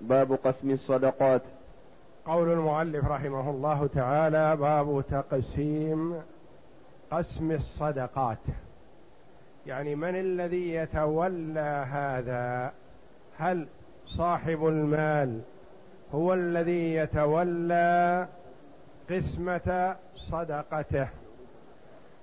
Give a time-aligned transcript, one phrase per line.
[0.00, 1.42] باب قسم الصدقات.
[2.26, 6.14] قول المؤلف رحمه الله تعالى باب تقسيم
[7.10, 8.38] قسم الصدقات.
[9.66, 12.72] يعني من الذي يتولى هذا؟
[13.38, 13.66] هل
[14.06, 15.40] صاحب المال
[16.14, 18.26] هو الذي يتولى
[19.10, 21.08] قسمة صدقته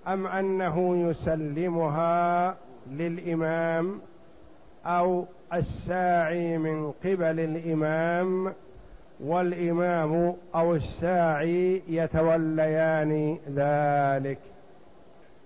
[0.08, 2.56] أم أنه يسلمها
[2.92, 4.02] للإمام
[4.86, 8.54] أو الساعي من قبل الإمام
[9.20, 14.40] والإمام أو الساعي يتوليان ذلك.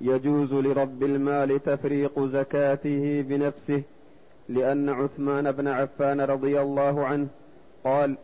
[0.02, 3.84] يجوز لرب المال تفريق زكاته بنفسه
[4.50, 7.28] لأن عثمان بن عفان رضي الله عنه
[7.84, 8.18] قال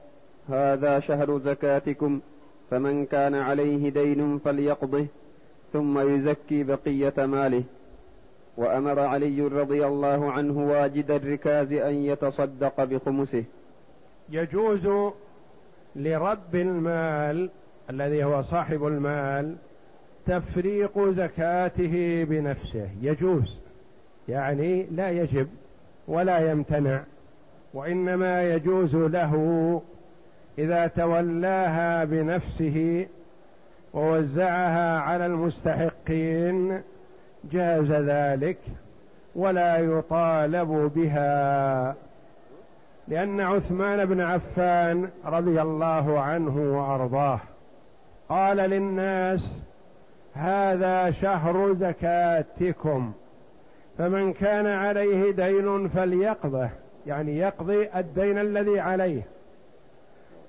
[0.50, 2.22] هذا شهر زكاتكم
[2.70, 5.06] فمن كان عليه دين فليقضه
[5.74, 7.64] ثم يزكي بقية ماله.
[8.58, 13.44] وأمر علي رضي الله عنه واجد الركاز أن يتصدق بخمسه.
[14.30, 15.12] يجوز
[15.96, 17.50] لرب المال
[17.90, 19.56] الذي هو صاحب المال
[20.26, 22.90] تفريق زكاته بنفسه.
[23.02, 23.60] يجوز
[24.30, 25.48] يعني لا يجب
[26.08, 27.04] ولا يمتنع
[27.74, 29.82] وإنما يجوز له
[30.58, 33.08] إذا تولاها بنفسه
[33.94, 36.82] ووزعها على المستحقين
[37.52, 38.58] جاز ذلك
[39.36, 41.96] ولا يطالب بها
[43.08, 47.40] لأن عثمان بن عفان رضي الله عنه وأرضاه.
[48.30, 49.52] قال للناس
[50.34, 53.14] هذا شهر زكاتكم
[53.98, 56.70] فمن كان عليه دين فليقضه
[57.08, 59.22] يعني يقضي الدين الذي عليه.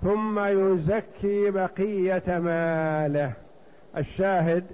[0.03, 3.33] ثم يزكي بقية ماله.
[3.97, 4.65] الشاهد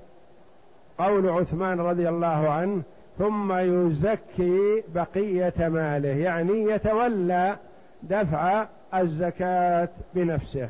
[1.05, 2.83] قول عثمان رضي الله عنه
[3.19, 7.57] ثم يزكي بقية ماله يعني يتولى
[8.03, 10.69] دفع الزكاة بنفسه.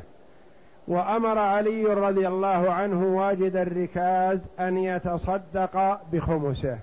[0.87, 6.77] وأمر علي رضي الله عنه واجد الركاز أن يتصدق بخمسه.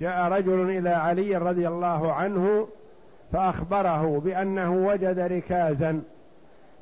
[0.00, 2.68] جاء رجل إلى علي رضي الله عنه
[3.32, 6.02] فأخبره بأنه وجد ركازا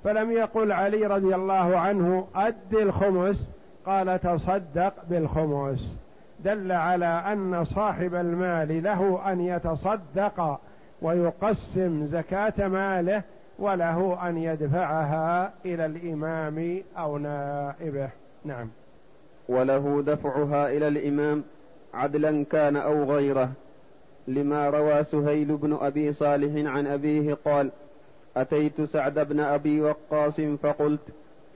[0.04, 3.53] فلم يقل علي رضي الله عنه أد الخمس
[3.86, 5.96] قال تصدق بالخمس.
[6.44, 10.60] دل على أن صاحب المال له أن يتصدق
[11.02, 13.22] ويقسم زكاة ماله
[13.58, 18.08] وله أن يدفعها إلى الإمام أو نائبه.
[18.44, 18.68] نعم.
[19.48, 21.44] وله دفعها إلى الإمام
[21.94, 23.50] عدلا كان أو غيره
[24.28, 27.70] لما روى سهيل بن أبي صالح عن أبيه قال
[28.36, 31.00] أتيت سعد بن أبي وقاص فقلت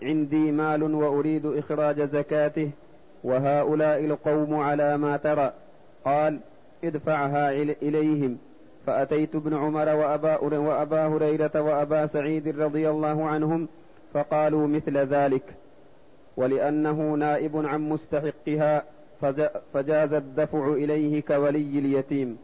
[0.03, 2.71] عندي مال وأريد إخراج زكاته
[3.25, 5.53] وهؤلاء القوم على ما ترى.
[6.05, 6.41] قال
[6.85, 7.51] ادفعها
[7.83, 8.39] إليهم.
[8.87, 13.69] فأتيت ابن عمر وأبا وأبا هريرة وأبا سعيد رضي الله عنهم
[14.13, 15.55] فقالوا مثل ذلك.
[16.37, 18.83] ولأنه نائب عن مستحقها
[19.75, 22.39] فجاز الدفع إليه كولي اليتيم.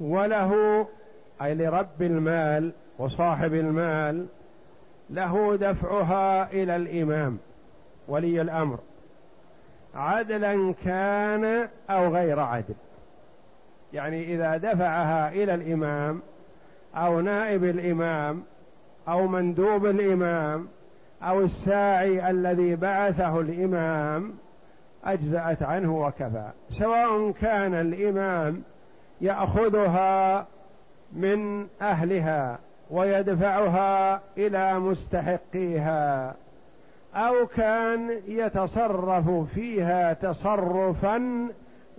[0.00, 0.86] وله
[1.42, 4.26] أي لرب المال وصاحب المال
[5.10, 7.38] له دفعها إلى الإمام
[8.08, 8.78] ولي الأمر.
[9.94, 12.74] عدلا كان أو غير عدل.
[13.92, 16.22] يعني إذا دفعها إلى الإمام
[16.96, 18.42] أو نائب الإمام
[19.08, 20.68] أو مندوب الإمام
[21.22, 24.34] أو الساعي الذي بعثه الإمام
[25.04, 26.50] أجزأت عنه وكفى.
[26.70, 28.62] سواء كان الإمام
[29.20, 30.46] يأخذها
[31.12, 32.58] من أهلها
[32.90, 36.34] ويدفعها إلى مستحقيها
[37.14, 41.48] أو كان يتصرف فيها تصرفا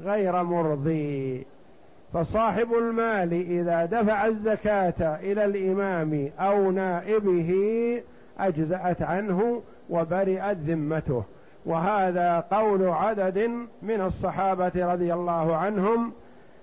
[0.02, 1.46] غير مرضي.
[2.14, 7.54] فصاحب المال إذا دفع الزكاة إلى الإمام أو نائبه
[8.40, 11.24] أجزأت عنه وبرئت ذمته.
[11.66, 13.50] وهذا قول عدد
[13.82, 16.14] من الصحابة رضي الله عنهم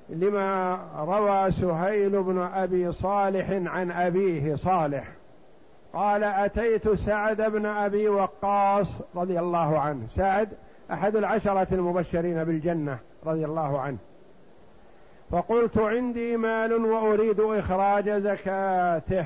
[0.08, 5.08] لما روى سهيل بن أبي صالح عن أبيه صالح
[5.93, 10.06] قال أتيت سعد بن أبي وقاص رضي الله عنه.
[10.16, 10.49] سعد
[10.93, 13.99] أحد العشرة المبشرين بالجنة رضي الله عنه.
[15.31, 19.25] فقلت عندي مال وأريد إخراج زكاته.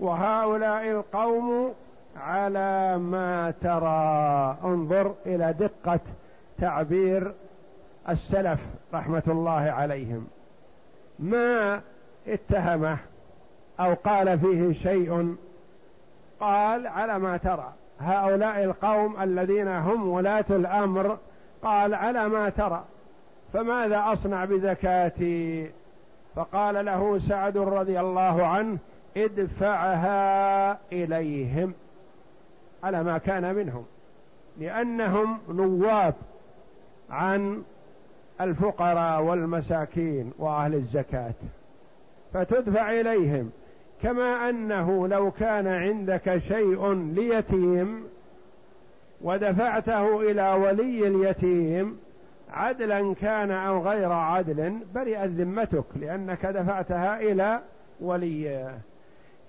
[0.00, 1.72] وهؤلاء القوم
[2.16, 4.56] على ما ترى.
[4.64, 6.00] انظر إلى دقة
[6.58, 7.32] تعبير
[8.08, 8.60] السلف
[8.94, 10.26] رحمة الله عليهم.
[11.18, 11.80] ما
[12.26, 12.98] اتهمه
[13.80, 15.36] أو قال فيه شيء
[16.40, 17.72] قال على ما ترى.
[18.00, 21.18] هؤلاء القوم الذين هم ولاة الأمر
[21.62, 22.84] قال على ما ترى.
[23.52, 25.70] فماذا أصنع بزكاتي؟
[26.34, 28.78] فقال له سعد رضي الله عنه
[29.16, 31.74] ادفعها إليهم.
[32.84, 33.84] على ما كان منهم.
[34.58, 36.14] لأنهم نواب
[37.10, 37.62] عن
[38.40, 41.34] الفقراء والمساكين وأهل الزكاة
[42.32, 43.50] فتدفع إليهم.
[44.02, 48.04] كما أنه لو كان عندك شيء ليتيم
[49.20, 51.98] ودفعته إلى ولي اليتيم
[52.50, 57.60] عدلا كان أو غير عدل برئت ذمتك لأنك دفعتها إلى
[58.00, 58.78] وليه.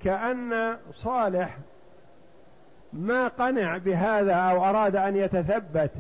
[0.04, 1.58] كأن صالح
[2.94, 5.92] ما قنع بهذا أو أراد أن يتثبت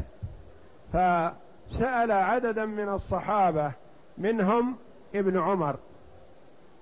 [1.69, 3.71] فسال عددا من الصحابة
[4.17, 4.75] منهم
[5.15, 5.75] ابن عمر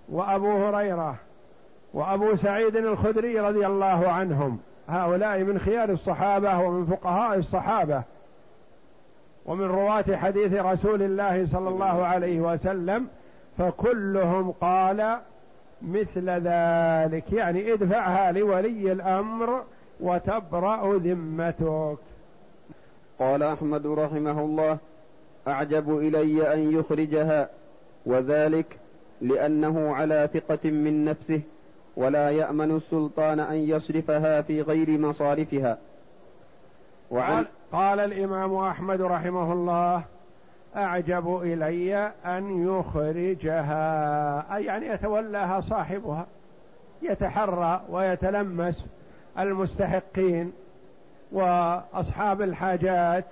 [0.09, 1.15] وأبو هريرة
[1.93, 4.59] وأبو سعيد الخدري رضي الله عنهم.
[4.89, 8.03] هؤلاء من خيار الصحابة ومن فقهاء الصحابة
[9.45, 13.07] ومن رواة حديث رسول الله صلى الله عليه وسلم
[13.57, 15.17] فكلهم قال
[15.81, 17.33] مثل ذلك.
[17.33, 19.63] يعني ادفعها لولي الأمر
[19.99, 21.97] وتبرأ ذمتك.
[23.19, 24.77] قال أحمد رحمه الله
[25.47, 27.49] أعجب إلي أن يخرجها
[28.05, 28.79] وذلك
[29.21, 31.41] لأنه على ثقة من نفسه
[31.97, 35.77] ولا يأمن السلطان أن يصرفها في غير مصارفها.
[37.11, 40.03] وعن قال الإمام أحمد رحمه الله
[40.75, 44.55] أعجب إلي أن يخرجها.
[44.55, 46.27] أي يعني يتولاها صاحبها
[47.01, 48.85] يتحرى ويتلمس
[49.39, 50.53] المستحقين.
[51.33, 53.25] وأصحاب الحاجات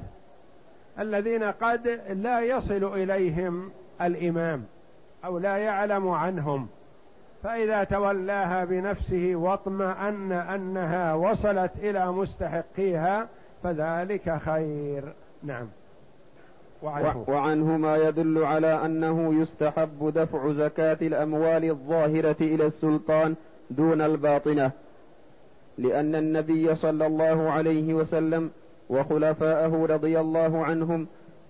[1.00, 3.72] الذين قد لا يصل إليهم
[4.02, 4.64] الإمام
[5.26, 6.68] أو لا يعلم عنهم.
[7.44, 13.28] فإذا تولاها بنفسه واطمأن أنها وصلت إلى مستحقيها
[13.64, 15.14] فذلك خير.
[15.44, 15.68] نعم.
[16.84, 23.36] وعنه, وعنه ما يدل على أنه يستحب دفع زكاة الأموال الظاهرة إلى السلطان
[23.70, 24.72] دون الباطنة.
[25.78, 28.52] لأن النبي صلى الله عليه وسلم
[28.90, 31.08] وخلفاءه رضي الله عنهم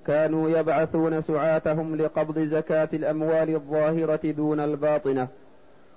[0.08, 5.28] كانوا يبعثون سعاتهم لقبض زكاة الأموال الظاهرة دون الباطنة.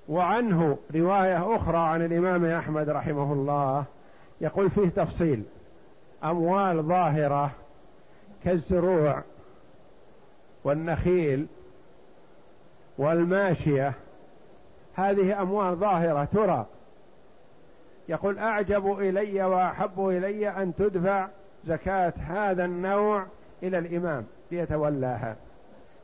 [0.09, 3.85] وعنه رواية أخرى عن الإمام أحمد رحمه الله
[4.41, 5.43] يقول فيه تفصيل
[6.25, 7.51] أموال ظاهرة
[8.45, 9.23] كالزروع
[10.65, 11.47] والنخيل
[12.99, 13.93] والماشية
[14.95, 16.67] هذه أموال ظاهرة ترى
[18.09, 21.29] يقول أعجب إلي وأحب إلي أن تدفع
[21.65, 23.27] زكاة هذا النوع
[23.63, 25.37] إلى الإمام ليتولاها.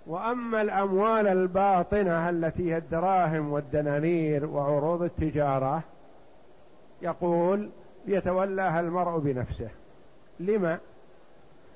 [0.06, 5.82] وأما الأموال الباطنة التي هي الدراهم والدنانير وعروض التجارة
[7.02, 7.70] يقول
[8.06, 9.69] يتولاها المرء بنفسه.
[10.41, 10.79] لما؟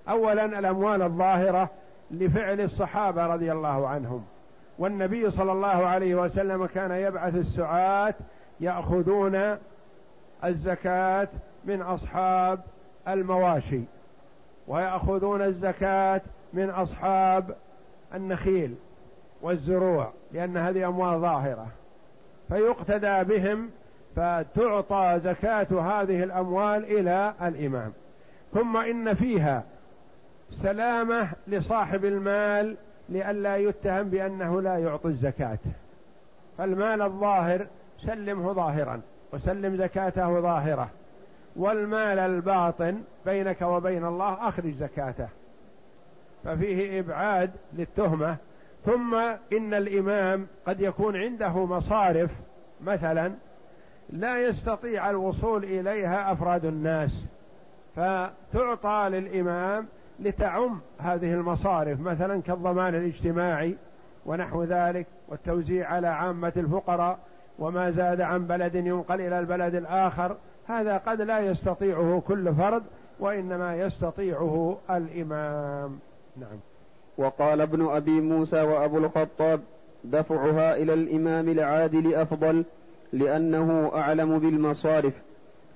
[0.08, 1.70] اولا الأموال الظاهرة
[2.10, 4.24] لفعل الصحابة رضي الله عنهم.
[4.78, 8.14] والنبي صلى الله عليه وسلم كان يبعث السعاة
[8.60, 9.56] يأخذون
[10.44, 11.28] الزكاة
[11.64, 12.60] من أصحاب
[13.08, 13.80] المواشي
[14.68, 16.20] ويأخذون الزكاة
[16.52, 17.56] من أصحاب
[18.14, 18.74] النخيل
[19.42, 21.66] والزروع لأن هذه أموال ظاهرة.
[22.48, 23.70] فيقتدى بهم
[24.16, 27.92] فتعطى زكاة هذه الأموال إلى الإمام.
[28.52, 29.64] ثم إن فيها
[30.62, 32.76] سلامة لصاحب المال
[33.08, 35.58] لئلا يتهم بأنه لا يعطي الزكاة.
[36.58, 37.66] فالمال الظاهر
[37.98, 39.00] سلمه ظاهرا.
[39.34, 40.88] وسلم زكاته ظاهرة.
[41.56, 45.28] والمال الباطن بينك وبين الله أخرج زكاته.
[46.44, 48.36] ففيه إبعاد للتهمة.
[48.84, 49.14] ثم
[49.52, 52.30] إن الإمام قد يكون عنده مصارف
[52.84, 53.32] مثلا
[54.10, 57.24] لا يستطيع الوصول إليها أفراد الناس.
[57.96, 59.86] فتعطى للإمام
[60.20, 63.76] لتعم هذه المصارف مثلا كالضمان الاجتماعي
[64.26, 67.18] ونحو ذلك والتوزيع على عامة الفقراء.
[67.58, 72.82] وما زاد عن بلد ينقل إلى البلد الآخر هذا قد لا يستطيعه كل فرد
[73.20, 75.98] وإنما يستطيعه الإمام.
[76.36, 76.58] نعم.
[77.18, 79.60] وقال ابن أبي موسى وأبو الخطاب
[80.04, 82.64] دفعها إلى الإمام العادل أفضل
[83.12, 85.14] لأنه أعلم بالمصارف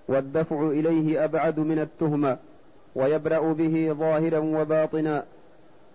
[0.08, 2.38] والدفع إليه أبعد من التهمة
[2.94, 5.24] ويبرأ به ظاهرا وباطنا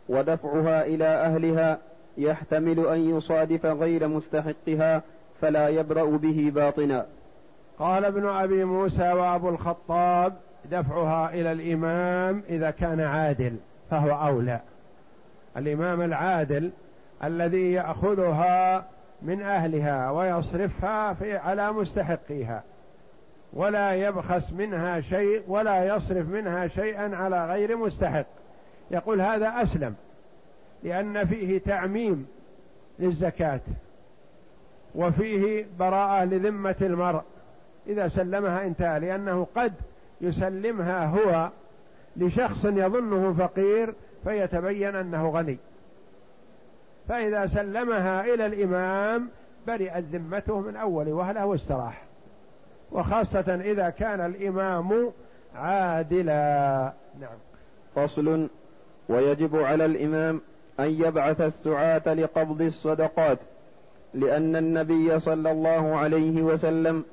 [0.09, 1.79] ودفعها إلى أهلها
[2.17, 5.01] يحتمل أن يصادف غير مستحقها
[5.43, 7.05] فلا يبرأ به باطنا.
[7.79, 10.33] قال ابن أبي موسى وأبو الخطاب
[10.71, 13.55] دفعها إلى الإمام إذا كان عادل
[13.89, 14.59] فهو أولى.
[15.57, 16.71] الإمام العادل
[17.23, 18.85] الذي يأخذها
[19.21, 22.63] من أهلها ويصرفها في على مستحقيها.
[23.53, 28.25] ولا يبخس منها شيء ولا يصرف منها شيئا على غير مستحق.
[28.91, 29.95] يقول هذا أسلم
[30.83, 32.27] لأن فيه تعميم
[32.99, 33.61] للزكاة.
[34.95, 37.21] وفيه براءة لذمة المرء.
[37.87, 39.73] إذا سلمها انتهى لأنه قد
[40.21, 41.49] يسلمها هو
[42.17, 45.57] لشخص يظنه فقير فيتبين أنه غني.
[47.07, 49.29] فإذا سلمها إلى الإمام
[49.67, 52.03] برئت ذمته من أول وهلة واستراح.
[52.91, 55.11] وخاصة إذا كان الإمام
[55.55, 56.93] عادلا.
[57.21, 57.37] نعم.
[57.95, 58.49] فصل
[59.09, 60.41] ويجب على الإمام
[60.79, 63.39] أن يبعث السعاة لقبض الصدقات.
[64.13, 67.03] لأن النبي صلى الله عليه وسلم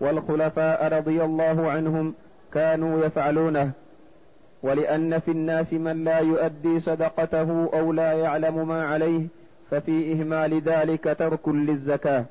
[0.00, 2.14] والخلفاء رضي الله عنهم
[2.52, 3.70] كانوا يفعلونه
[4.62, 9.26] ولأن في الناس من لا يؤدي صدقته أو لا يعلم ما عليه
[9.70, 12.24] ففي إهمال ذلك ترك للزكاة.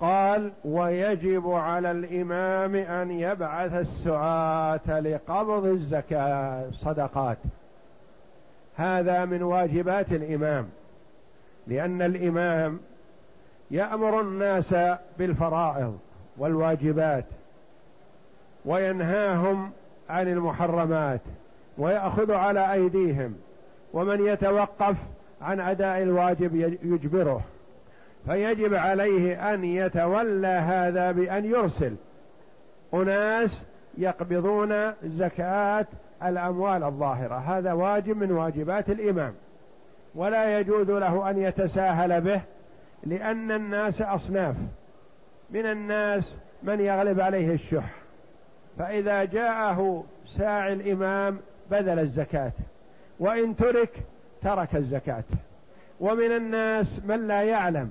[0.00, 7.38] قال ويجب على الإمام أن يبعث السعاة لقبض الزكاة صدقات.
[8.76, 10.68] هذا من واجبات الإمام
[11.66, 12.78] لأن الإمام
[13.70, 14.74] يأمر الناس
[15.18, 15.98] بالفرائض
[16.38, 17.24] والواجبات
[18.64, 19.70] وينهاهم
[20.10, 21.20] عن المحرمات
[21.78, 23.34] ويأخذ على أيديهم
[23.92, 24.96] ومن يتوقف
[25.42, 27.40] عن أداء الواجب يجبره.
[28.26, 31.94] فيجب عليه أن يتولى هذا بأن يرسل.
[32.94, 33.62] أناس
[33.98, 35.86] يقبضون زكاة
[36.24, 37.34] الأموال الظاهرة.
[37.34, 39.34] هذا واجب من واجبات الإمام.
[40.14, 42.40] ولا يجوز له أن يتساهل به
[43.06, 44.56] لأن الناس أصناف.
[45.50, 47.94] من الناس من يغلب عليه الشح.
[48.78, 51.38] فإذا جاءه ساعي الإمام
[51.70, 52.52] بذل الزكاة.
[53.20, 53.90] وإن ترك
[54.42, 55.24] ترك الزكاة.
[56.00, 57.90] ومن الناس من لا يعلم.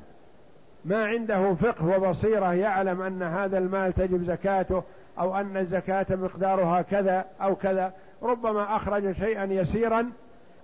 [0.86, 4.84] ما عنده فقه وبصيرة يعلم أن هذا المال تجب زكاته
[5.20, 7.94] أو أن الزكاة مقدارها كذا أو كذا.
[8.24, 10.12] ربما أخرج شيئا يسيرا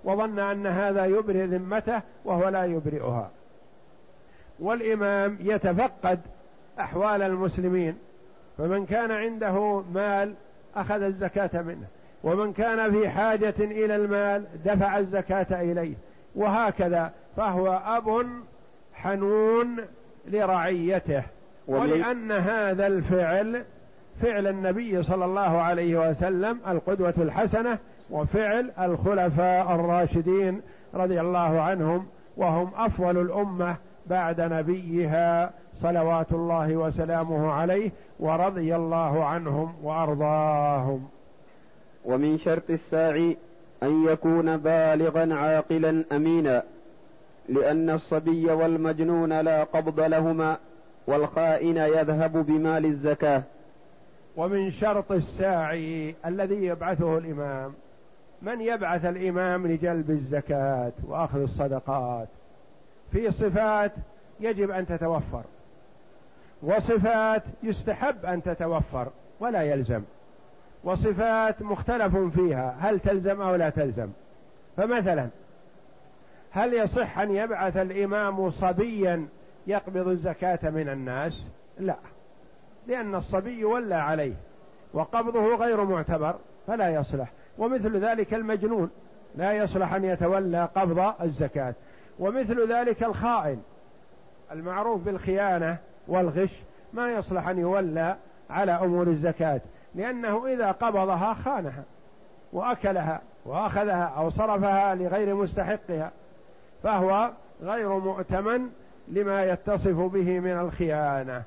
[0.03, 3.31] وظن أن هذا يبرئ ذمته وهو لا يبرئها.
[4.61, 6.19] والإمام يتفقد
[6.79, 7.97] أحوال المسلمين
[8.57, 10.33] فمن كان عنده مال
[10.75, 11.87] أخذ الزكاة منه
[12.23, 15.95] ومن كان في حاجة إلى المال دفع الزكاة إليه
[16.35, 18.27] وهكذا فهو أب
[18.93, 19.77] حنون
[20.27, 21.23] لرعيته.
[21.67, 23.63] ولأن هذا الفعل
[24.21, 27.77] فعل النبي صلى الله عليه وسلم القدوة الحسنة
[28.09, 30.61] وفعل الخلفاء الراشدين
[30.93, 33.75] رضي الله عنهم وهم أفضل الأمة
[34.07, 41.09] بعد نبيها صلوات الله وسلامه عليه ورضي الله عنهم وأرضاهم.
[42.05, 43.37] ومن شرط الساعي
[43.83, 46.63] أن يكون بالغا عاقلا أمينا
[47.49, 50.57] لأن الصبي والمجنون لا قبض لهما
[51.07, 53.43] والخائن يذهب بمال الزكاة.
[54.37, 57.73] ومن شرط الساعي الذي يبعثه الإمام
[58.41, 62.27] من يبعث الإمام لجلب الزكاة وأخذ الصدقات؟
[63.11, 63.91] في صفات
[64.39, 65.43] يجب أن تتوفر
[66.63, 69.07] وصفات يستحب أن تتوفر
[69.39, 70.01] ولا يلزم
[70.83, 74.09] وصفات مختلف فيها هل تلزم أو لا تلزم.
[74.77, 75.27] فمثلا
[76.51, 79.27] هل يصح أن يبعث الإمام صبيا
[79.67, 81.43] يقبض الزكاة من الناس؟
[81.79, 81.95] لا
[82.87, 84.33] لأن الصبي ولى عليه
[84.93, 86.35] وقبضه غير معتبر
[86.67, 88.89] فلا يصلح ومثل ذلك المجنون
[89.35, 91.73] لا يصلح أن يتولى قبض الزكاة.
[92.19, 93.61] ومثل ذلك الخائن
[94.51, 95.77] المعروف بالخيانة
[96.07, 96.63] والغش
[96.93, 98.15] ما يصلح أن يولى
[98.49, 99.61] على أمور الزكاة
[99.95, 101.83] لأنه إذا قبضها خانها
[102.53, 106.11] وأكلها وأخذها أو صرفها لغير مستحقها
[106.83, 108.69] فهو غير مؤتمن
[109.07, 111.43] لما يتصف به من الخيانة.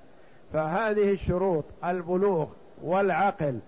[0.53, 2.47] فهذه الشروط البلوغ
[2.83, 3.59] والعقل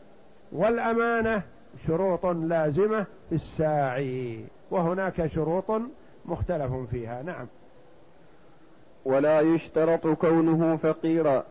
[0.52, 1.42] والأمانة
[1.86, 5.82] شروط لازمة في الساعي وهناك شروط
[6.26, 7.46] مختلف فيها نعم.
[9.04, 11.44] ولا يشترط كونه فقيرا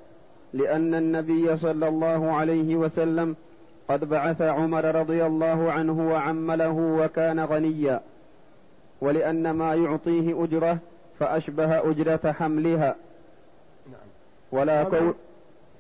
[0.54, 3.36] لأن النبي صلى الله عليه وسلم
[3.88, 8.02] قد بعث عمر رضي الله عنه وعمله وكان غنيا.
[9.02, 10.78] ولأن ما يعطيه أجرة
[11.20, 12.96] فأشبه أجرة حملها.
[13.88, 14.08] نعم.
[14.52, 15.14] ولا كون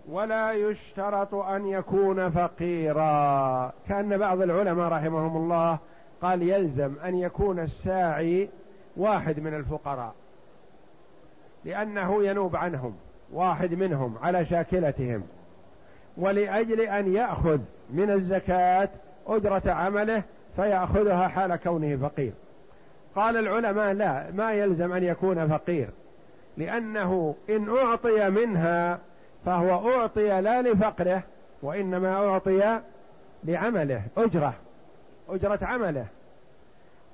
[0.09, 3.73] ولا يشترط أن يكون فقيرا.
[3.89, 5.77] كأن بعض العلماء رحمهم الله
[6.21, 8.49] قال يلزم أن يكون الساعي
[8.97, 10.15] واحد من الفقراء.
[11.65, 12.95] لأنه ينوب عنهم
[13.33, 15.23] واحد منهم على شاكلتهم.
[16.17, 17.59] ولأجل أن يأخذ
[17.89, 18.89] من الزكاة
[19.27, 20.23] أجرة عمله
[20.55, 22.33] فيأخذها حال كونه فقير.
[23.15, 25.89] قال العلماء لا ما يلزم أن يكون فقير.
[26.57, 28.99] لأنه إن أعطي منها
[29.45, 31.23] فهو أعطي لا لفقره
[31.61, 32.79] وإنما أعطي
[33.43, 34.53] لعمله أجرة
[35.29, 36.05] أجرة عمله.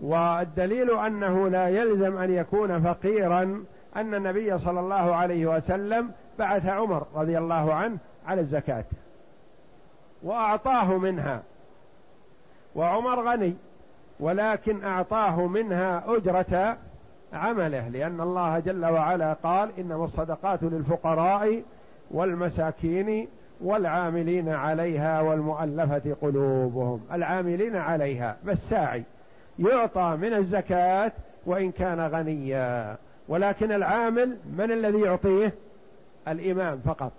[0.02, 3.64] والدليل أنه لا يلزم أن يكون فقيرا
[3.96, 8.86] أن النبي صلى الله عليه وسلم بعث عمر رضي الله عنه على الزكاة
[10.24, 11.44] وأعطاه منها.
[12.76, 13.56] وعمر غني
[14.20, 16.78] ولكن أعطاه منها أجرة
[17.34, 21.64] عمله لأن الله جل وعلا قال إنما الصدقات للفقراء
[22.12, 23.28] والمساكين
[23.62, 27.02] والعاملين عليها والمؤلفة قلوبهم.
[27.12, 29.04] العاملين عليها بالساعي.
[29.60, 31.12] يعطى من الزكاة
[31.46, 32.98] وإن كان غنيا.
[33.28, 35.54] ولكن العامل من الذي يعطيه؟
[36.28, 37.12] الإمام فقط.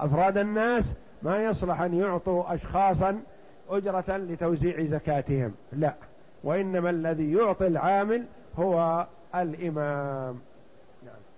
[0.00, 0.84] أفراد الناس
[1.22, 3.20] ما يصلح أن يعطوا أشخاصا
[3.70, 5.54] أجرة لتوزيع زكاتهم.
[5.72, 5.94] لا.
[6.44, 8.24] وإنما الذي يعطي العامل
[8.58, 10.40] هو الإمام.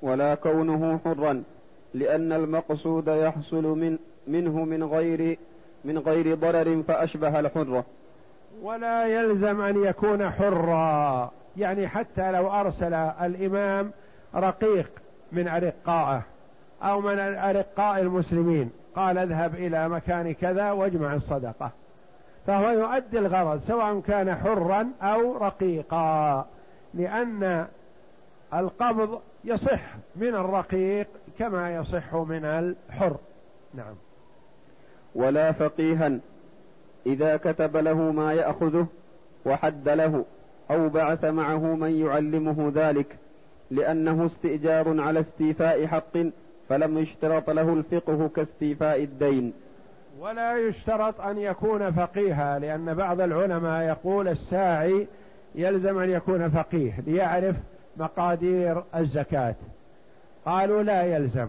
[0.02, 1.42] ولا كونه حرا
[1.94, 5.38] لأن المقصود يحصل من منه من غير
[5.84, 7.84] من غير ضرر فأشبه الحرة.
[8.62, 11.30] ولا يلزم أن يكون حرا.
[11.56, 13.90] يعني حتى لو أرسل الإمام
[14.34, 14.90] رقيق
[15.32, 16.22] من أرقائه
[16.82, 21.70] أو من أرقاء المسلمين قال اذهب إلى مكان كذا واجمع الصدقة.
[22.46, 26.46] فهو يؤدي الغرض سواء كان حرا أو رقيقا
[26.94, 27.66] لأن
[28.54, 29.80] القبض يصح
[30.16, 31.06] من الرقيق
[31.38, 33.16] كما يصح من الحر.
[33.74, 33.94] نعم.
[35.14, 36.18] ولا فقيها
[37.06, 38.86] إذا كتب له ما يأخذه
[39.46, 40.24] وحد له
[40.70, 43.16] أو بعث معه من يعلمه ذلك
[43.70, 46.18] لأنه استئجار على استيفاء حق
[46.68, 49.52] فلم يشترط له الفقه كاستيفاء الدين.
[50.20, 55.06] ولا يشترط أن يكون فقيها لأن بعض العلماء يقول الساعي
[55.54, 57.56] يلزم أن يكون فقيه ليعرف
[57.96, 59.54] مقادير الزكاة.
[60.46, 61.48] قالوا لا يلزم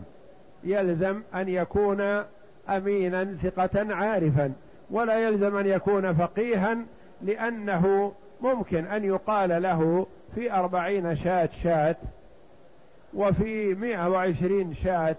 [0.64, 2.24] يلزم أن يكون
[2.70, 4.54] أمينا ثقة عارفا.
[4.92, 6.78] ولا يلزم أن يكون فقيها
[7.22, 11.96] لأنه ممكن أن يقال له في أربعين شاة شاة
[13.14, 15.16] وفي مئة وعشرين شاة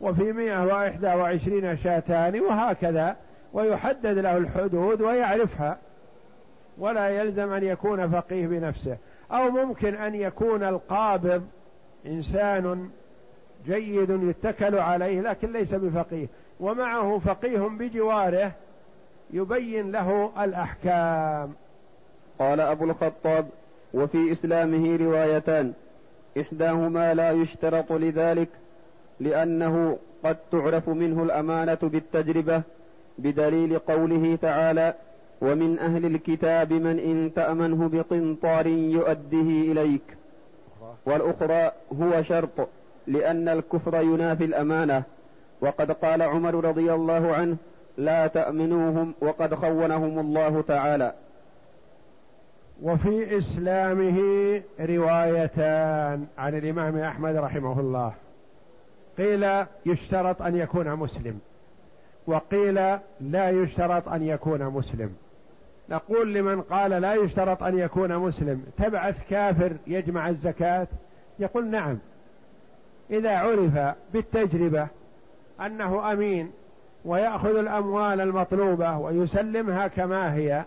[0.00, 3.16] وفي مئة وإحدى وعشرين شاتان وهكذا
[3.52, 5.78] ويحدد له الحدود ويعرفها.
[6.78, 8.96] ولا يلزم أن يكون فقيه بنفسه.
[9.32, 11.46] أو ممكن أن يكون القابض
[12.06, 12.90] إنسان
[13.66, 16.26] جيد يتكل عليه لكن ليس بفقيه.
[16.60, 18.52] ومعه فقيه بجواره
[19.30, 21.54] يبين له الأحكام.
[22.38, 23.48] قال أبو الخطاب
[23.94, 25.72] وفي إسلامه روايتان
[26.40, 28.48] إحداهما لا يشترط لذلك
[29.20, 32.62] لأنه قد تعرف منه الأمانة بالتجربة
[33.18, 34.94] بدليل قوله تعالى
[35.40, 40.16] ومن أهل الكتاب من إن تأمنه بقنطار يؤديه إليك
[41.06, 42.68] والأخرى هو شرط
[43.06, 45.02] لأن الكفر ينافي الأمانة
[45.60, 47.56] وقد قال عمر رضي الله عنه
[47.96, 51.14] لا تأمنوهم وقد خونهم الله تعالى.
[52.82, 54.18] وفي إسلامه
[54.80, 58.12] روايتان عن الإمام أحمد رحمه الله.
[59.18, 61.40] قيل يشترط أن يكون مسلم
[62.26, 62.74] وقيل
[63.20, 65.14] لا يشترط أن يكون مسلم.
[65.88, 70.86] نقول لمن قال لا يشترط أن يكون مسلم تبعث كافر يجمع الزكاة؟
[71.38, 71.98] يقول نعم.
[73.10, 74.88] إذا عرف بالتجربة
[75.60, 76.52] أنه أمين
[77.06, 80.64] ويأخذ الأموال المطلوبة ويسلمها كما هي.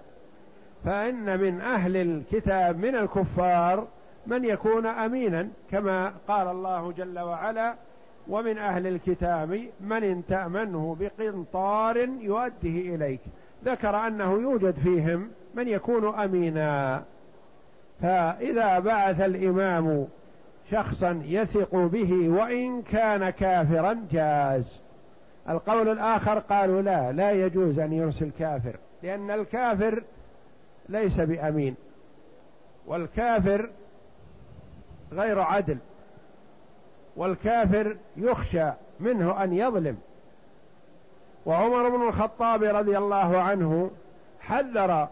[0.85, 3.87] فإن من أهل الكتاب من الكفار
[4.27, 7.75] من يكون أمينا كما قال الله جل وعلا
[8.27, 13.21] ومن أهل الكتاب من إن تأمنه بقنطار يؤديه إليك
[13.65, 17.03] ذكر أنه يوجد فيهم من يكون أمينا.
[18.01, 20.07] فإذا بعث الإمام
[20.71, 24.88] شخصا يثق به وإن كان كافرا جاز.
[25.49, 30.03] القول الآخر قالوا لا لا يجوز أن يرسل كافر لأن الكافر
[30.89, 31.75] ليس بأمين
[32.87, 33.69] والكافر
[35.11, 35.77] غير عدل
[37.15, 39.97] والكافر يخشى منه أن يظلم.
[41.45, 43.91] وعمر بن الخطاب رضي الله عنه
[44.39, 45.07] حذر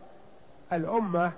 [0.74, 1.32] الأمة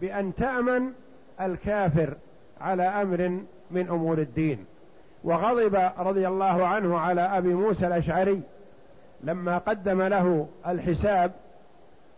[0.00, 0.92] بأن تأمن
[1.40, 2.16] الكافر
[2.60, 4.66] على أمر من أمور الدين.
[5.26, 8.42] وغضب رضي الله عنه على أبي موسى الأشعري
[9.24, 11.32] لما قدم له الحساب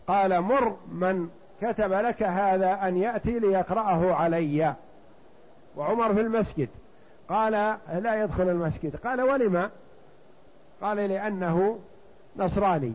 [0.06, 1.28] قال مر من
[1.62, 4.74] كتب لك هذا أن يأتي ليقرأه علي.
[5.76, 6.68] وعمر في المسجد
[7.28, 7.52] قال
[8.02, 8.96] لا يدخل المسجد.
[8.96, 9.70] قال ولما؟
[10.82, 11.78] قال لأنه
[12.36, 12.92] نصراني.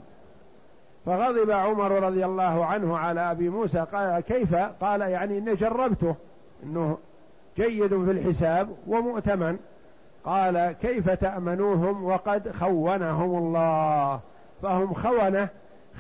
[1.06, 3.80] فغضب عمر رضي الله عنه على أبي موسى.
[3.80, 6.16] قال كيف؟ قال يعني إني جربته
[6.64, 6.98] إنه
[7.58, 9.58] جيد في الحساب ومؤتمن.
[10.26, 14.20] قال كيف تأمنوهم وقد خونهم الله؟
[14.62, 15.50] فهم خونة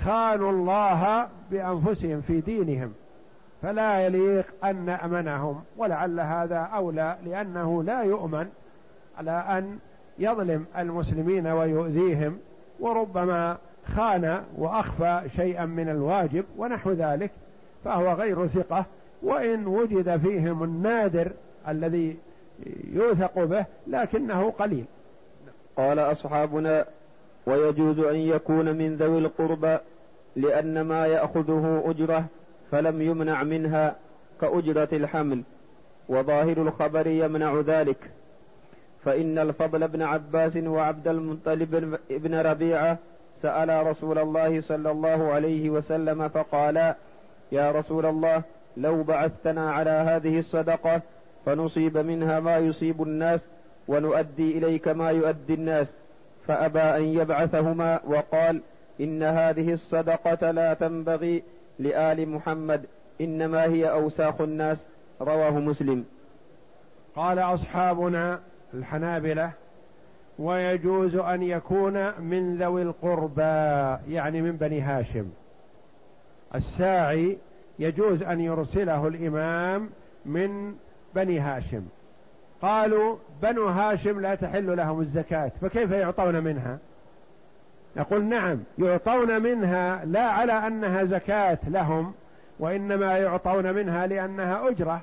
[0.06, 2.94] خانوا الله بأنفسهم في دينهم.
[3.62, 8.48] فلا يليق أن نأمنهم ولعل هذا أولى لأنه لا يؤمن
[9.18, 9.80] على أن
[10.20, 12.38] يظلم المسلمين ويؤذيهم
[12.80, 13.58] وربما
[13.96, 17.32] خان وأخفى شيئا من الواجب ونحو ذلك
[17.84, 18.86] فهو غير ثقة.
[19.24, 21.32] وإن وجد فيهم النادر
[21.68, 22.18] الذي
[22.94, 24.86] يوثق به لكنه قليل.
[25.78, 26.86] قال أصحابنا
[27.46, 29.78] ويجوز أن يكون من ذوي القربى
[30.36, 32.26] لأن ما يأخذه أجرة
[32.72, 33.96] فلم يمنع منها
[34.42, 35.44] كأجرة الحمل.
[36.10, 38.12] وظاهر الخبر يمنع ذلك.
[39.06, 42.98] فإن الفضل بن عباس وعبد المطلب بن ربيعة
[43.42, 46.96] سأل رسول الله صلى الله عليه وسلم فقالا
[47.52, 48.42] يا رسول الله
[48.78, 51.02] لو بعثتنا على هذه الصدقة
[51.46, 53.48] فنصيب منها ما يصيب الناس
[53.88, 55.96] ونؤدي إليك ما يؤدي الناس.
[56.48, 58.62] فأبى أن يبعثهما وقال
[59.02, 61.44] إن هذه الصدقة لا تنبغي
[61.80, 62.86] لآل محمد
[63.22, 64.86] إنما هي أوساخ الناس.
[65.22, 66.06] رواه مسلم.
[67.16, 68.40] قال أصحابنا
[68.74, 69.52] الحنابلة
[70.40, 73.42] ويجوز أن يكون من ذوي القربى
[74.14, 75.26] يعني من بني هاشم.
[76.56, 77.38] الساعي
[77.80, 79.90] يجوز أن يرسله الإمام
[80.26, 80.76] من
[81.16, 81.84] بني هاشم.
[82.62, 86.78] قالوا بنو هاشم لا تحل لهم الزكاة فكيف يعطون منها؟
[87.96, 92.14] نقول نعم يعطون منها لا على أنها زكاة لهم
[92.60, 95.02] وإنما يعطون منها لأنها أجرة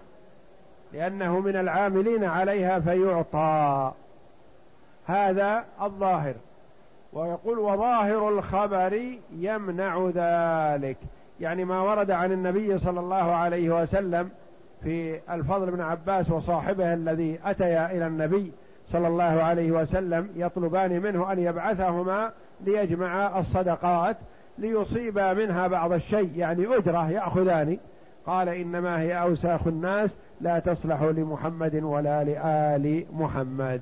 [0.93, 3.93] لأنه من العاملين عليها فيعطى.
[5.07, 6.35] هذا الظاهر.
[7.13, 10.97] ويقول وظاهر الخبر يمنع ذلك.
[11.41, 14.31] يعني ما ورد عن النبي صلى الله عليه وسلم
[14.83, 18.53] في الفضل بن عباس وصاحبه الذي أتيا إلى النبي
[18.93, 24.17] صلى الله عليه وسلم يطلبان منه أن يبعثهما ليجمع الصدقات
[24.59, 27.79] ليصيبا منها بعض الشيء يعني أجرة يأخذان.
[28.27, 33.81] قال إنما هي أوساخ الناس لا تصلح لمحمد ولا لآل محمد.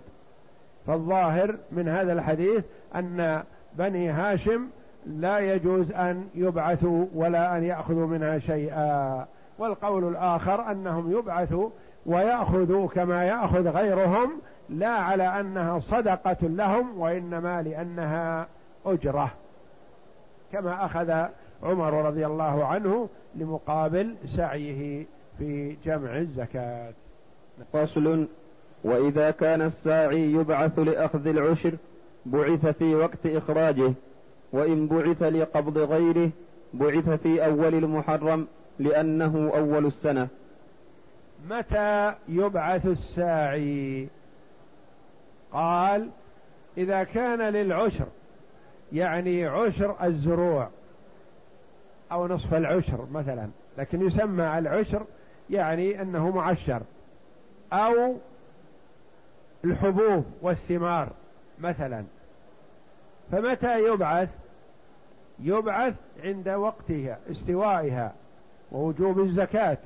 [0.87, 3.43] فالظاهر من هذا الحديث أن
[3.79, 4.67] بني هاشم
[5.07, 9.27] لا يجوز أن يبعثوا ولا أن يأخذوا منها شيئا.
[9.59, 11.71] والقول الآخر أنهم يبعثوا
[12.07, 14.31] ويأخذوا كما يأخذ غيرهم
[14.69, 18.47] لا على أنها صدقة لهم وإنما لأنها
[18.87, 19.31] أجرة.
[20.53, 21.11] كما أخذ
[21.63, 25.07] عمر رضي الله عنه لمقابل سعيه
[25.39, 26.93] في جمع الزكاة.
[27.73, 28.27] فصل
[28.85, 31.75] وإذا كان الساعي يبعث لأخذ العشر
[32.27, 33.93] بعث في وقت إخراجه
[34.53, 36.31] وإن بعث لقبض غيره
[36.75, 38.47] بعث في أول المحرم
[38.79, 40.29] لأنه أول السنة.
[41.49, 44.09] متى يبعث الساعي؟
[45.53, 46.11] قال
[46.79, 48.07] إذا كان للعشر
[48.93, 50.69] يعني عشر الزروع
[52.13, 55.07] أو نصف العشر مثلا لكن يسمى العشر
[55.51, 56.83] يعني أنه معشر.
[57.73, 58.17] أو
[59.65, 61.13] الحبوب والثمار
[61.59, 62.05] مثلا.
[63.33, 64.29] فمتى يبعث؟
[65.41, 68.15] يبعث عند وقتها استوائها.
[68.73, 69.79] ووجوب الزكاة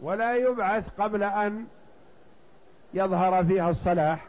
[0.00, 1.64] ولا يبعث قبل أن
[2.94, 4.26] يظهر فيها الصلاح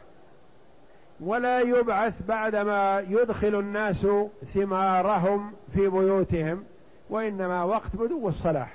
[1.20, 4.06] ولا يبعث بعدما يدخل الناس
[4.54, 6.64] ثمارهم في بيوتهم
[7.10, 8.72] وإنما وقت بدو الصلاح.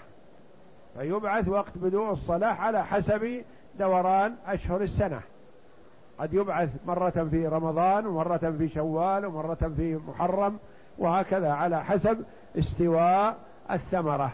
[0.97, 3.43] فيبعث وقت بدو الصلاح على حسب
[3.79, 5.21] دوران أشهر السنة.
[6.19, 10.59] قد يبعث مرة في رمضان ومرة في شوال ومرة في محرم
[10.97, 12.25] وهكذا على حسب
[12.59, 13.37] استواء
[13.71, 14.33] الثمرة.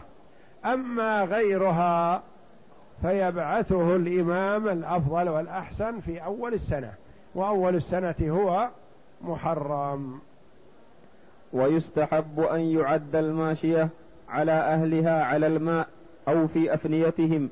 [0.64, 2.22] أما غيرها
[3.02, 6.92] فيبعثه الإمام الأفضل والأحسن في أول السنة
[7.34, 8.68] وأول السنة هو
[9.20, 10.20] محرم.
[11.52, 13.88] ويستحب أن يعد الماشية
[14.28, 15.88] على أهلها على الماء
[16.28, 17.48] أو في أفنيتهم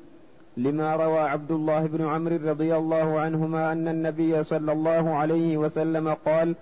[0.57, 6.13] لما روى عبد الله بن عمرو رضي الله عنهما أن النبي صلى الله عليه وسلم
[6.13, 6.55] قال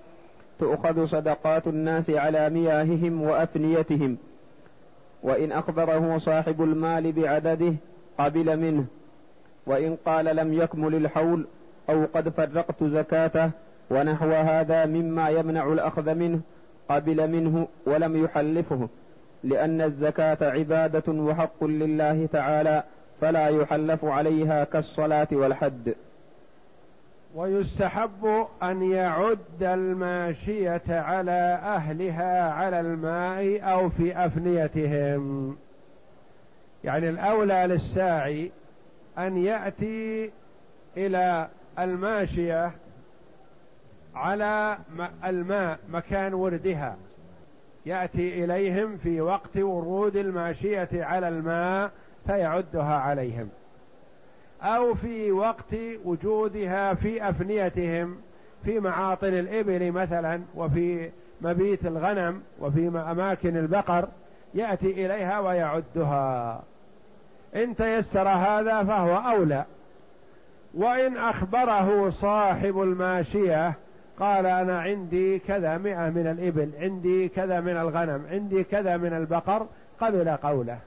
[0.59, 4.17] تؤخذ صدقات الناس على مياههم وأفنيتهم.
[5.27, 7.73] وإن أخبره صاحب المال بعدده
[8.17, 8.85] قبل منه
[9.65, 11.47] وإن قال لم يكمل الحول
[11.89, 13.51] أو قد فرقت زكاته
[13.89, 16.39] ونحو هذا مما يمنع الأخذ منه
[16.89, 18.89] قبل منه ولم يحلفه
[19.43, 22.83] لأن الزكاة عبادة وحق لله تعالى
[23.21, 25.95] فلا يحلف عليها كالصلاة والحد.
[27.37, 35.57] ويستحب أن يعد الماشية على أهلها على الماء أو في أفنيتهم.
[36.83, 38.51] يعني الأولى للساعي
[39.17, 40.31] أن يأتي
[40.97, 41.47] إلى
[41.79, 42.71] الماشية
[44.15, 44.77] على
[45.25, 46.97] الماء مكان وردها.
[47.85, 51.91] يأتي إليهم في وقت ورود الماشية على الماء
[52.25, 53.49] فيعدها عليهم.
[54.61, 58.17] أو في وقت وجودها في أفنيتهم
[58.65, 61.09] في معاطن الإبل مثلا وفي
[61.41, 64.07] مبيت الغنم وفي أماكن البقر
[64.53, 66.63] يأتي إليها ويعدها.
[67.55, 69.65] إن تيسر هذا فهو أولى.
[70.73, 73.73] وإن أخبره صاحب الماشية
[74.19, 79.67] قال أنا عندي كذا مئة من الإبل عندي كذا من الغنم عندي كذا من البقر
[79.99, 80.79] قبل قوله.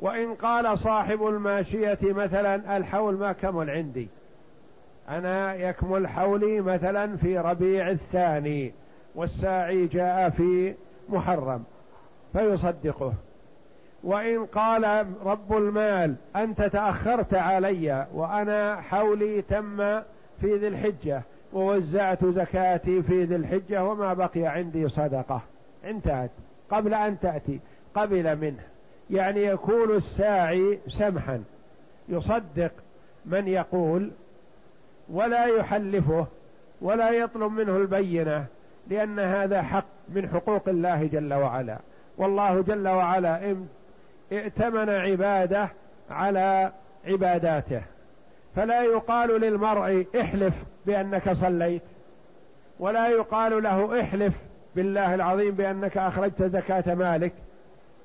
[0.00, 4.08] وإن قال صاحب الماشية مثلا الحول ما كمل عندي.
[5.08, 8.72] أنا يكمل حولي مثلا في ربيع الثاني
[9.14, 10.74] والساعي جاء في
[11.08, 11.64] محرم
[12.32, 13.12] فيصدقه.
[14.04, 19.76] وإن قال رب المال أنت تأخرت علي وأنا حولي تم
[20.40, 25.40] في ذي الحجة ووزعت زكاتي في ذي الحجة وما بقي عندي صدقة.
[25.84, 26.30] انتهت.
[26.70, 27.60] قبل أن تأتي.
[27.94, 28.62] قبل منه.
[29.10, 31.44] يعني يكون الساعي سمحا.
[32.08, 32.72] يصدق
[33.26, 34.10] من يقول
[35.08, 36.26] ولا يحلفه
[36.80, 38.46] ولا يطلب منه البينة
[38.88, 41.78] لأن هذا حق من حقوق الله جل وعلا.
[42.18, 43.56] والله جل وعلا
[44.32, 45.68] ائتمن عباده
[46.10, 46.72] على
[47.06, 47.82] عباداته.
[48.56, 50.54] فلا يقال للمرء احلف
[50.86, 51.82] بأنك صليت
[52.78, 54.34] ولا يقال له احلف
[54.76, 57.32] بالله العظيم بأنك أخرجت زكاة مالك.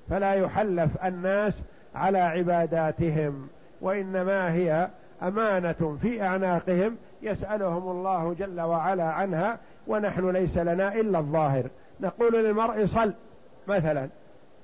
[0.09, 1.61] فلا يحلف الناس
[1.95, 3.47] على عباداتهم
[3.81, 4.89] وإنما هي
[5.23, 11.69] أمانة في أعناقهم يسألهم الله جل وعلا عنها ونحن ليس لنا إلا الظاهر.
[11.99, 13.13] نقول للمرء صل
[13.67, 14.09] مثلا.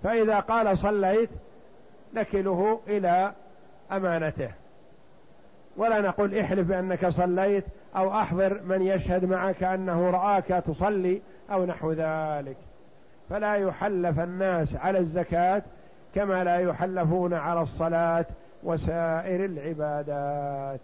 [0.03, 1.29] فإذا قال صليت
[2.13, 3.31] نكله إلى
[3.91, 4.49] أمانته.
[5.77, 11.91] ولا نقول احلف بأنك صليت أو أحضر من يشهد معك أنه رآك تصلي أو نحو
[11.91, 12.57] ذلك.
[13.31, 15.61] فلا يحلف الناس على الزكاة
[16.15, 18.25] كما لا يحلفون على الصلاة
[18.63, 20.79] وسائر العبادات.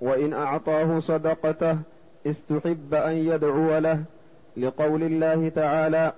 [0.00, 1.78] وإن أعطاه صدقته
[2.26, 4.02] استحب أن يدعو له.
[4.56, 6.12] لقول الله تعالى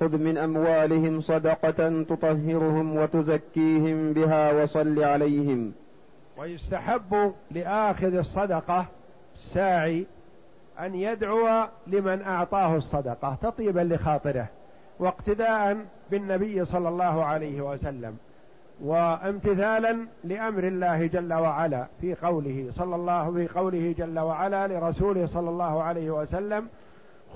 [0.00, 5.72] خذ من أموالهم صدقة تطهرهم وتزكيهم بها وصل عليهم.
[6.38, 8.86] ويستحب لآخذ الصدقة
[9.34, 10.06] ساعي
[10.80, 14.48] أن يدعو لمن أعطاه الصدقة تطيبا لخاطره.
[15.00, 18.16] واقتداء بالنبي صلى الله عليه وسلم
[18.82, 25.50] وامتثالا لأمر الله جل وعلا في قوله صلى الله في قوله جل وعلا لرسوله صلى
[25.50, 26.68] الله عليه وسلم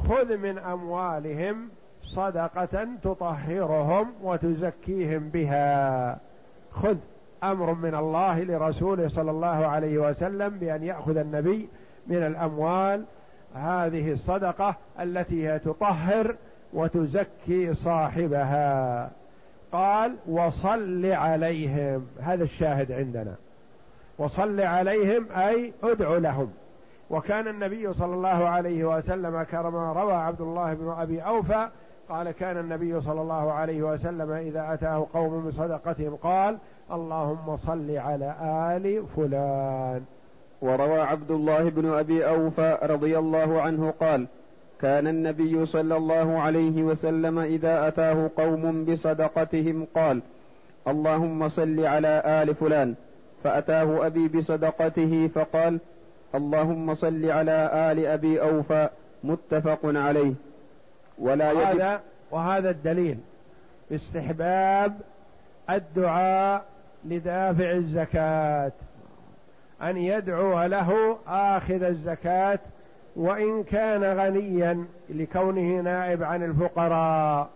[0.08, 1.68] خذ من أموالهم
[2.02, 6.18] صدقة تطهرهم وتزكيهم بها.
[6.72, 6.96] خذ
[7.44, 11.68] أمر من الله لرسوله صلى الله عليه وسلم بأن يأخذ النبي
[12.06, 13.04] من الأموال.
[13.54, 16.36] هذه الصدقة التي هي تطهر
[16.74, 19.10] وتزكي صاحبها.
[19.72, 22.06] قال وصل عليهم.
[22.20, 23.34] هذا الشاهد عندنا.
[24.18, 26.50] وصل عليهم أي أدع لهم.
[27.10, 31.68] وكان النبي صلى الله عليه وسلم كما روى عبد الله بن أبي أوفى
[32.08, 36.58] قال كان النبي صلى الله عليه وسلم إذا أتاه قوم بصدقتهم قال
[36.92, 38.34] اللهم صل على
[38.76, 40.04] آل فلان.
[40.62, 44.26] وروى عبد الله بن أبي أوفى رضي الله عنه قال
[44.80, 50.22] كان النبي صلى الله عليه وسلم إذا أتاه قوم بصدقتهم قال
[50.88, 52.94] اللهم صل على آل فلان.
[53.44, 55.80] فأتاه أبي بصدقته فقال
[56.34, 58.88] اللهم صل على آل أبي أوفى
[59.24, 60.34] متفق عليه.
[61.18, 63.18] ولا يجب هذا وهذا الدليل.
[63.92, 64.94] استحباب
[65.70, 66.64] الدعاء
[67.04, 68.72] لدافع الزكاة.
[69.82, 72.58] أن يدعو له آخذ الزكاة
[73.16, 77.50] وإن كان غنيا لكونه نائب عن الفقراء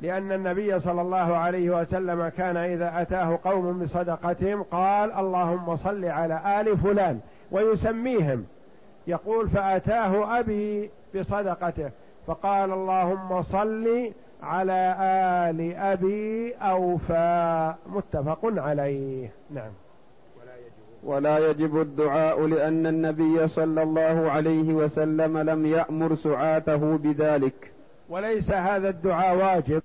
[0.00, 6.60] لأن النبي صلى الله عليه وسلم كان إذا أتاه قوم بصدقتهم قال اللهم صل على
[6.60, 8.46] آل فلان ويسميهم.
[9.06, 11.90] يقول فأتاه أبي بصدقته
[12.26, 14.96] فقال اللهم صل على
[15.50, 19.30] آل أبي أوفى متفق عليه.
[19.50, 19.70] نعم.
[21.04, 27.72] ولا يجب الدعاء لأن النبي صلى الله عليه وسلم لم يأمر سعاته بذلك.
[28.08, 29.82] وليس هذا الدعاء واجب.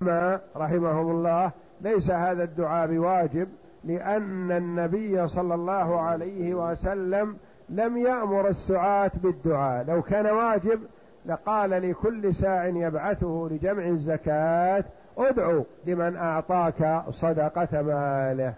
[0.00, 3.48] ما رحمهم الله ليس هذا الدعاء بواجب
[3.84, 7.36] لأن النبي صلى الله عليه وسلم
[7.68, 9.84] لم يأمر السعاة بالدعاء.
[9.88, 10.80] لو كان واجب
[11.26, 14.84] لقال لكل ساع يبعثه لجمع الزكاة
[15.18, 18.54] ادعو لمن أعطاك صدقة ماله.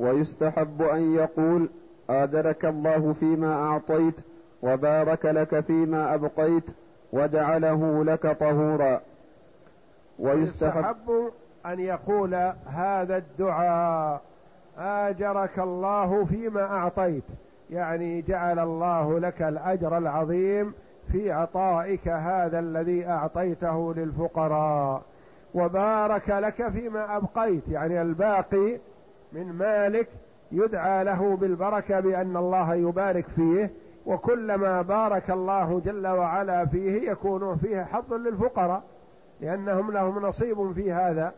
[0.00, 1.68] ويستحب أن يقول
[2.10, 4.14] آدرك الله فيما أعطيت
[4.62, 6.64] وبارك لك فيما أبقيت
[7.12, 9.00] وجعله لك طهورا.
[10.18, 11.30] ويستحب
[11.66, 12.34] أن يقول
[12.66, 14.20] هذا الدعاء
[14.78, 17.24] آجرك الله فيما أعطيت.
[17.70, 20.74] يعني جعل الله لك الأجر العظيم
[21.12, 25.02] في عطائك هذا الذي أعطيته للفقراء.
[25.54, 27.68] وبارك لك فيما أبقيت.
[27.68, 28.78] يعني الباقي
[29.32, 30.08] من مالك
[30.52, 33.70] يدعى له بالبركة بأن الله يبارك فيه
[34.06, 38.82] وكلما بارك الله جل وعلا فيه يكون فيه حظ للفقراء
[39.40, 41.32] لأنهم لهم نصيب في هذا.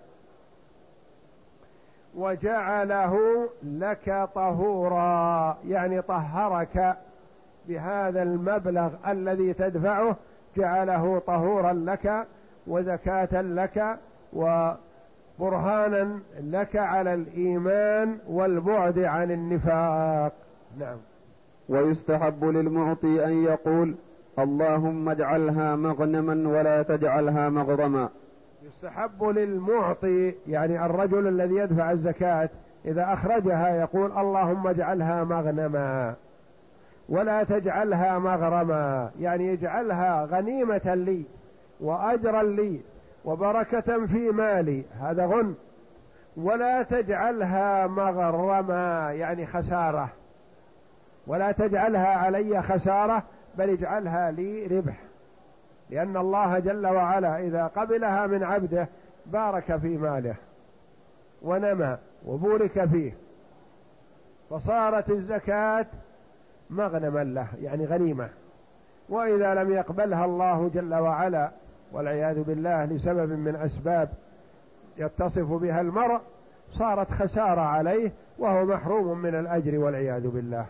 [2.17, 6.97] وجعله لك طهورا يعني طهرك
[7.69, 10.17] بهذا المبلغ الذي تدفعه
[10.57, 12.27] جعله طهورا لك
[12.67, 13.99] وزكاة لك
[15.39, 20.33] وبرهانا لك على الإيمان والبعد عن النفاق.
[20.79, 20.97] نعم.
[21.69, 23.95] ويستحب للمعطي أن يقول
[24.39, 28.09] اللهم اجعلها مغنما ولا تجعلها مغرما
[28.63, 32.49] يستحب للمعطي يعني الرجل الذي يدفع الزكاة
[32.85, 36.15] إذا أخرجها يقول اللهم اجعلها مغنما
[37.09, 39.11] ولا تجعلها مغرما.
[39.21, 41.23] يعني اجعلها غنيمة لي
[41.81, 42.81] وأجرا لي.
[43.25, 44.85] وبركة في مالي.
[45.01, 45.55] هذا غن.
[46.37, 50.09] ولا تجعلها مغرما يعني خسارة.
[51.27, 53.23] ولا تجعلها علي خسارة
[53.59, 55.01] بل اجعلها لي ربح.
[55.91, 58.89] لأن الله جل وعلا إذا قبلها من عبده
[59.27, 60.35] بارك في ماله
[61.43, 63.15] ونمى وبورك فيه.
[64.51, 65.87] فصارت الزكاة
[66.71, 68.29] مغنما له يعني غنيمة.
[69.09, 71.51] وإذا لم يقبلها الله جل وعلا
[71.93, 74.09] والعياذ بالله لسبب من أسباب
[74.99, 76.21] يتصف بها المرء
[76.71, 80.67] صارت خسارة عليه وهو محروم من الأجر والعياذ بالله.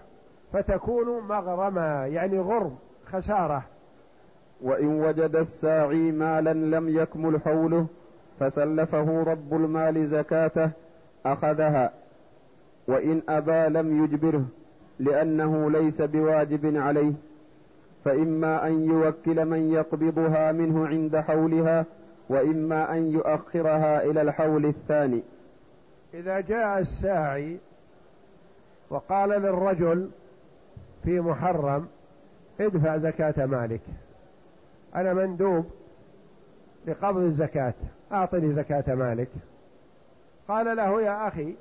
[0.52, 3.64] فتكون مغرما يعني غرم خسارة.
[4.62, 7.86] وإن وجد الساعي مالا لم يكمل حوله
[8.40, 10.70] فسلفه رب المال زكاته
[11.26, 11.92] أخذها.
[12.88, 14.44] وإن أبى لم يجبره
[14.98, 17.12] لأنه ليس بواجب عليه.
[18.04, 21.86] فإما أن يوكل من يقبضها منه عند حولها
[22.28, 25.22] وإما أن يؤخرها إلى الحول الثاني.
[26.14, 27.58] إذا جاء الساعي
[28.90, 30.10] وقال للرجل
[31.04, 31.86] في محرم
[32.60, 33.80] ادفع زكاة مالك.
[34.94, 35.64] أنا مندوب
[36.86, 37.74] لقبض الزكاة
[38.12, 39.28] أعطني زكاة مالك.
[40.48, 41.54] قال له يا أخي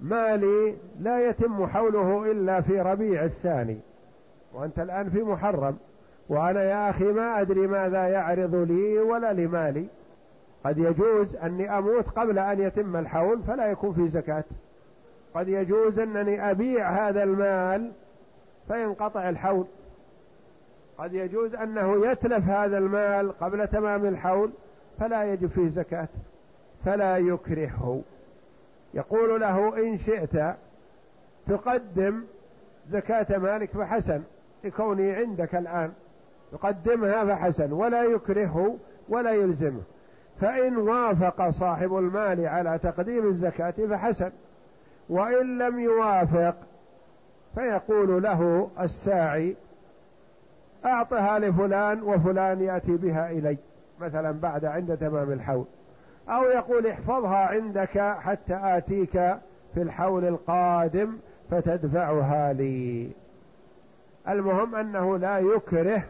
[0.00, 3.78] مالي لا يتم حوله إلا في ربيع الثاني.
[4.54, 5.76] وأنت الآن في محرم.
[6.28, 9.86] وأنا يا أخي ما أدري ماذا يعرض لي ولا لمالي.
[10.64, 14.44] قد يجوز أني أموت قبل أن يتم الحول فلا يكون في زكاة.
[15.34, 17.92] قد يجوز أنني أبيع هذا المال
[18.68, 19.66] فينقطع الحول.
[20.98, 24.50] قد يجوز أنه يتلف هذا المال قبل تمام الحول
[24.98, 26.08] فلا يجب فيه زكاة.
[26.84, 28.02] فلا يكرهه.
[28.94, 30.56] يقول له إن شئت
[31.46, 32.22] تقدم
[32.90, 34.22] زكاة مالك فحسن.
[34.64, 35.92] لكوني عندك الآن.
[36.52, 38.76] يقدمها فحسن ولا يكرهه
[39.08, 39.82] ولا يلزمه.
[40.40, 44.30] فإن وافق صاحب المال على تقديم الزكاة فحسن.
[45.08, 46.54] وإن لم يوافق
[47.54, 49.56] فيقول له الساعي
[50.86, 53.58] أعطها لفلان وفلان يأتي بها إلي
[54.00, 55.64] مثلا بعد عند تمام الحول.
[56.28, 59.12] أو يقول احفظها عندك حتى آتيك
[59.74, 61.18] في الحول القادم
[61.50, 63.10] فتدفعها لي.
[64.28, 66.02] المهم أنه لا يكره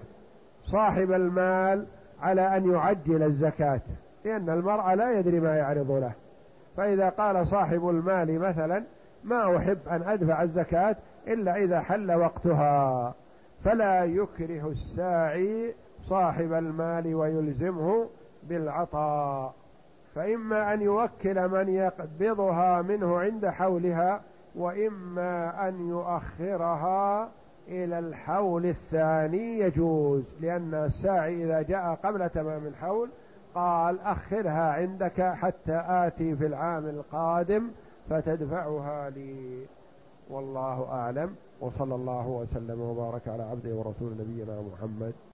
[0.64, 1.86] صاحب المال
[2.22, 3.80] على أن يعجل الزكاة
[4.24, 6.12] لأن المرء لا يدري ما يعرض له.
[6.76, 8.84] فإذا قال صاحب المال مثلا
[9.24, 10.96] ما أحب أن أدفع الزكاة
[11.28, 13.14] إلا إذا حل وقتها.
[13.64, 18.08] فلا يكره الساعي صاحب المال ويلزمه
[18.42, 19.54] بالعطاء.
[20.14, 24.20] فإما أن يوكل من يقبضها منه عند حولها
[24.54, 27.28] وإما أن يؤخرها
[27.68, 33.08] إلى الحول الثاني يجوز لأن الساعي إذا جاء قبل تمام الحول
[33.54, 37.70] قال أخرها عندك حتى آتي في العام القادم
[38.10, 39.66] فتدفعها لي.
[40.30, 41.34] والله أعلم.
[41.60, 45.12] وصلى الله وسلم وبارك على عبده ورسول نبينا محمد.